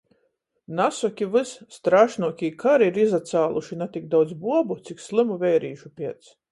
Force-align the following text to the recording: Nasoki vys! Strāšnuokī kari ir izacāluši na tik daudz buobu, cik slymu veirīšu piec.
Nasoki 0.79 1.27
vys! 1.35 1.51
Strāšnuokī 1.75 2.51
kari 2.65 2.89
ir 2.93 2.99
izacāluši 3.05 3.81
na 3.83 3.91
tik 3.95 4.11
daudz 4.17 4.37
buobu, 4.47 4.83
cik 4.91 5.07
slymu 5.09 5.41
veirīšu 5.47 5.99
piec. 6.01 6.39